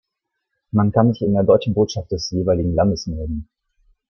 [0.71, 3.47] Man kann sich in der deutschen Botschaft des jeweiligen Landes melden.